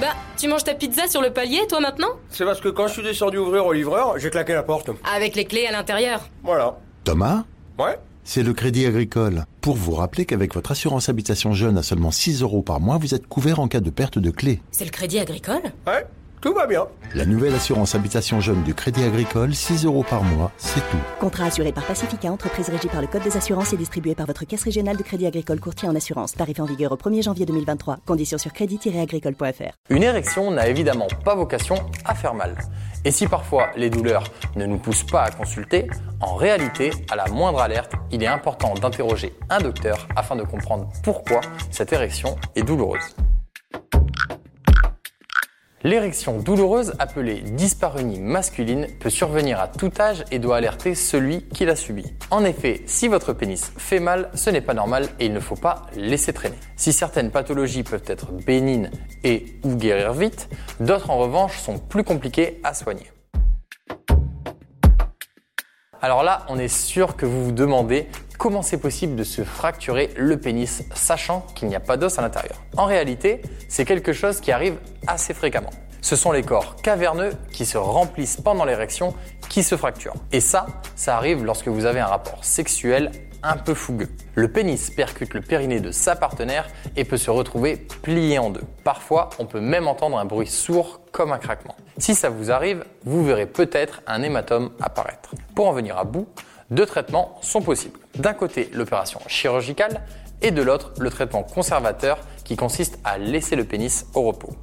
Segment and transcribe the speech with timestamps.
[0.00, 2.94] Bah, tu manges ta pizza sur le palier, toi maintenant C'est parce que quand je
[2.94, 4.90] suis descendu ouvrir au livreur, j'ai claqué la porte.
[5.14, 6.22] Avec les clés à l'intérieur.
[6.42, 6.78] Voilà.
[7.04, 7.44] Thomas
[7.78, 9.44] Ouais C'est le Crédit Agricole.
[9.60, 13.14] Pour vous rappeler qu'avec votre assurance habitation jeune à seulement 6 euros par mois, vous
[13.14, 14.62] êtes couvert en cas de perte de clé.
[14.70, 16.06] C'est le crédit agricole Ouais
[16.40, 16.86] Tout va bien.
[17.14, 20.96] La nouvelle assurance habitation jeune du Crédit Agricole, 6 euros par mois, c'est tout.
[21.18, 24.46] Contrat assuré par Pacifica, entreprise régie par le Code des assurances et distribué par votre
[24.46, 26.32] caisse régionale de crédit agricole courtier en assurance.
[26.32, 27.98] Tarif en vigueur au 1er janvier 2023.
[28.06, 29.74] Conditions sur crédit-agricole.fr.
[29.90, 31.74] Une érection n'a évidemment pas vocation
[32.06, 32.56] à faire mal.
[33.04, 34.24] Et si parfois les douleurs
[34.56, 35.88] ne nous poussent pas à consulter,
[36.20, 40.88] en réalité, à la moindre alerte, il est important d'interroger un docteur afin de comprendre
[41.02, 43.14] pourquoi cette érection est douloureuse.
[45.82, 51.64] L'érection douloureuse, appelée dyspareunie masculine, peut survenir à tout âge et doit alerter celui qui
[51.64, 52.04] l'a subi.
[52.30, 55.56] En effet, si votre pénis fait mal, ce n'est pas normal et il ne faut
[55.56, 56.58] pas laisser traîner.
[56.76, 58.90] Si certaines pathologies peuvent être bénignes
[59.24, 63.10] et ou guérir vite, d'autres en revanche sont plus compliquées à soigner.
[66.02, 68.06] Alors là, on est sûr que vous vous demandez
[68.40, 72.22] comment c'est possible de se fracturer le pénis sachant qu'il n'y a pas d'os à
[72.22, 72.56] l'intérieur?
[72.78, 75.68] En réalité, c'est quelque chose qui arrive assez fréquemment.
[76.00, 79.14] Ce sont les corps caverneux qui se remplissent pendant l'érection
[79.50, 80.14] qui se fracturent.
[80.32, 80.64] Et ça,
[80.96, 84.08] ça arrive lorsque vous avez un rapport sexuel un peu fougueux.
[84.34, 86.66] Le pénis percute le périnée de sa partenaire
[86.96, 88.64] et peut se retrouver plié en deux.
[88.84, 91.76] Parfois, on peut même entendre un bruit sourd comme un craquement.
[91.98, 95.34] Si ça vous arrive, vous verrez peut-être un hématome apparaître.
[95.54, 96.26] Pour en venir à bout,
[96.70, 97.98] deux traitements sont possibles.
[98.16, 100.02] D'un côté, l'opération chirurgicale
[100.42, 104.54] et de l'autre, le traitement conservateur qui consiste à laisser le pénis au repos.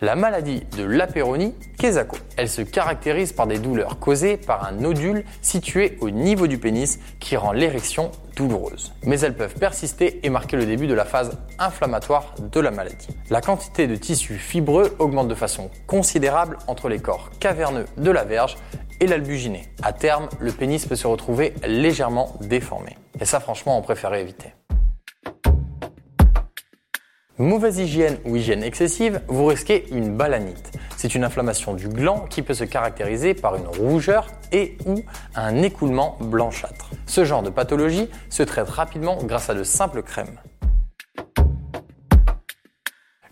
[0.00, 2.18] La maladie de l'apéronie, Kesako.
[2.36, 6.98] Elle se caractérise par des douleurs causées par un nodule situé au niveau du pénis
[7.20, 8.92] qui rend l'érection douloureuse.
[9.04, 13.08] Mais elles peuvent persister et marquer le début de la phase inflammatoire de la maladie.
[13.30, 18.24] La quantité de tissu fibreux augmente de façon considérable entre les corps caverneux de la
[18.24, 18.56] verge
[19.00, 19.68] et l'albuginé.
[19.82, 22.96] À terme, le pénis peut se retrouver légèrement déformé.
[23.20, 24.54] Et ça, franchement, on préférait éviter.
[27.38, 30.70] Mauvaise hygiène ou hygiène excessive, vous risquez une balanite.
[30.96, 35.02] C'est une inflammation du gland qui peut se caractériser par une rougeur et ou
[35.34, 36.90] un écoulement blanchâtre.
[37.06, 40.38] Ce genre de pathologie se traite rapidement grâce à de simples crèmes.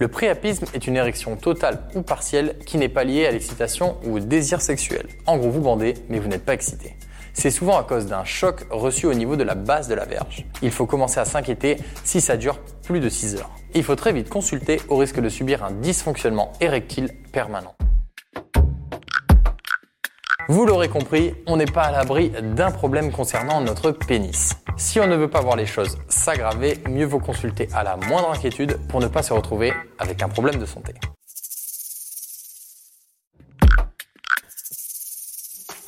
[0.00, 4.16] Le priapisme est une érection totale ou partielle qui n'est pas liée à l'excitation ou
[4.16, 5.06] au désir sexuel.
[5.26, 6.96] En gros, vous bandez, mais vous n'êtes pas excité.
[7.34, 10.46] C'est souvent à cause d'un choc reçu au niveau de la base de la verge.
[10.62, 13.50] Il faut commencer à s'inquiéter si ça dure plus de 6 heures.
[13.74, 17.74] Il faut très vite consulter au risque de subir un dysfonctionnement érectile permanent.
[20.48, 24.54] Vous l'aurez compris, on n'est pas à l'abri d'un problème concernant notre pénis.
[24.80, 28.30] Si on ne veut pas voir les choses s'aggraver, mieux vaut consulter à la moindre
[28.30, 30.94] inquiétude pour ne pas se retrouver avec un problème de santé.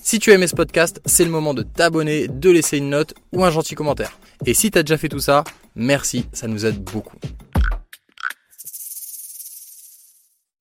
[0.03, 3.15] Si tu as aimé ce podcast, c'est le moment de t'abonner, de laisser une note
[3.33, 4.19] ou un gentil commentaire.
[4.45, 5.43] Et si tu as déjà fait tout ça,
[5.75, 7.17] merci, ça nous aide beaucoup.